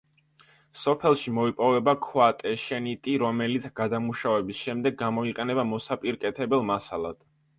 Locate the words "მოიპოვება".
1.39-1.93